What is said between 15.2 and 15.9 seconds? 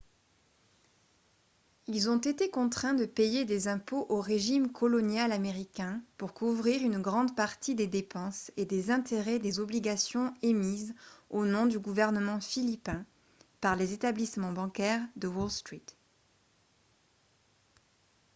wall street